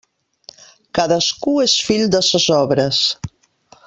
Cadascú 0.99 1.53
és 1.65 1.75
fill 1.91 2.09
de 2.17 2.21
ses 2.31 2.47
obres. 2.65 3.03